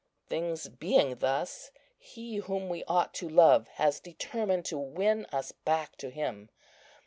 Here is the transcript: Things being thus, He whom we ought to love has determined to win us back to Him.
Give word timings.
Things 0.25 0.67
being 0.67 1.17
thus, 1.17 1.69
He 1.99 2.37
whom 2.37 2.69
we 2.69 2.83
ought 2.85 3.13
to 3.13 3.29
love 3.29 3.67
has 3.75 3.99
determined 3.99 4.65
to 4.65 4.77
win 4.79 5.27
us 5.31 5.51
back 5.51 5.95
to 5.97 6.09
Him. 6.09 6.49